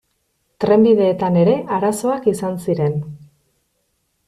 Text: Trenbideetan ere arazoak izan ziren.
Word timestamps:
Trenbideetan 0.63 1.37
ere 1.43 1.53
arazoak 1.77 2.27
izan 2.33 2.59
ziren. 2.67 2.99